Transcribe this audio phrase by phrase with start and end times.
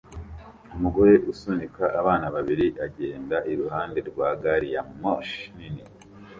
[0.75, 5.83] Umugore usunika abana babiri agenda iruhande rwa gari ya moshi nini